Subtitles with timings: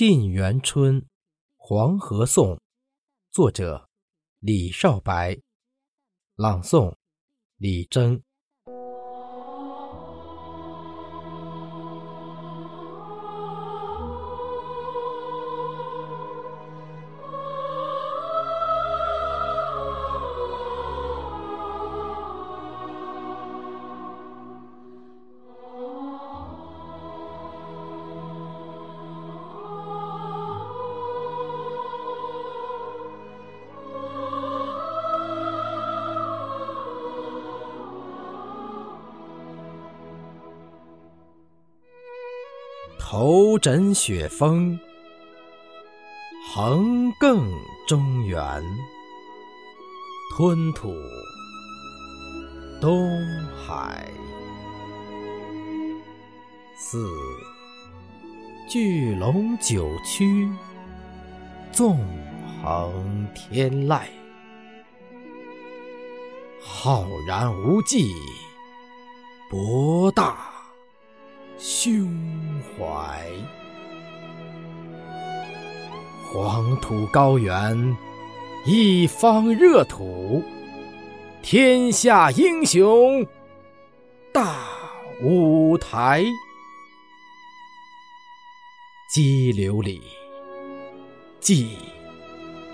[0.00, 1.02] 沁园春·
[1.56, 2.60] 黄河颂，
[3.32, 3.90] 作者
[4.38, 5.40] 李少白，
[6.36, 6.94] 朗诵
[7.56, 8.22] 李征。
[43.10, 44.78] 头枕雪峰，
[46.52, 47.42] 横亘
[47.86, 48.62] 中原，
[50.36, 50.94] 吞吐
[52.82, 53.08] 东
[53.66, 54.06] 海。
[56.76, 57.10] 四
[58.68, 60.46] 巨龙九曲，
[61.72, 61.96] 纵
[62.62, 64.02] 横天籁，
[66.62, 68.12] 浩然无际，
[69.48, 70.57] 博大。
[71.58, 72.08] 胸
[72.78, 73.20] 怀，
[76.32, 77.96] 黄土高原，
[78.64, 80.40] 一方热土，
[81.42, 83.26] 天下英雄
[84.32, 84.68] 大
[85.20, 86.24] 舞台。
[89.12, 90.00] 激流里，
[91.40, 91.76] 记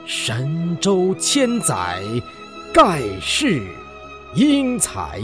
[0.05, 2.03] 神州千载，
[2.75, 3.63] 盖世
[4.35, 5.23] 英才。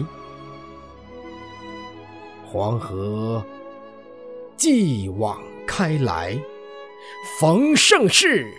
[2.52, 3.40] 黄河
[4.56, 6.36] 继往开来，
[7.38, 8.52] 逢盛世，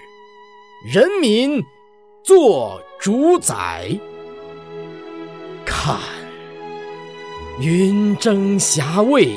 [0.85, 1.61] 人民
[2.23, 3.89] 做主宰。
[5.65, 5.99] 看
[7.59, 9.35] 云蒸霞蔚，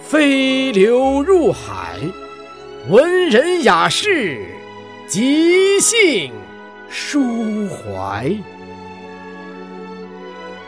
[0.00, 1.98] 飞流入海，
[2.88, 4.46] 文人雅士
[5.08, 6.30] 即兴
[6.88, 8.32] 抒怀，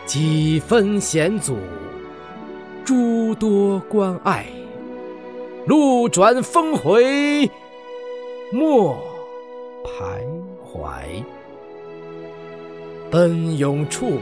[0.07, 1.57] 几分险阻。
[2.91, 4.47] 诸多关爱，
[5.65, 7.49] 路转峰回
[8.51, 8.99] 莫
[9.85, 10.21] 徘
[10.67, 11.23] 徊。
[13.09, 14.19] 奔涌处，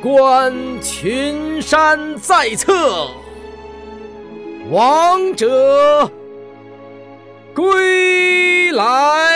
[0.00, 3.10] 观群山在侧，
[4.70, 6.10] 王者
[7.54, 9.27] 归来。